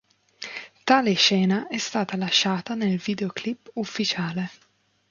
[0.83, 4.49] Tale scena è stata lasciata nel videoclip ufficiale.